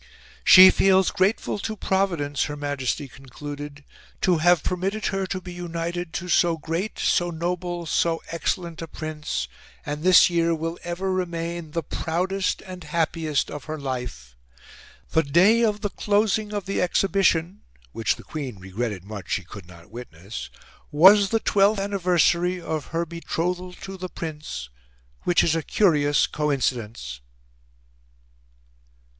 [0.43, 3.83] "She feels grateful to Providence," Her Majesty concluded,
[4.21, 8.87] "to have permitted her to be united to so great, so noble, so excellent a
[8.87, 9.47] Prince,
[9.85, 14.35] and this year will ever remain the proudest and happiest of her life.
[15.11, 17.61] The day of the closing of the Exhibition
[17.91, 20.49] (which the Queen regretted much she could not witness),
[20.91, 24.69] was the twelfth anniversary of her betrothal to the Prince,
[25.25, 27.21] which is a curious coincidence."